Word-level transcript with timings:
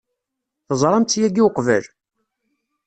Teẓram-tt 0.67 1.19
yagi 1.21 1.41
uqbel? 1.47 1.85